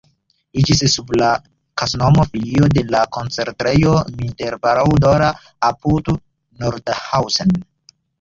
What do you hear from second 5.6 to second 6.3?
apud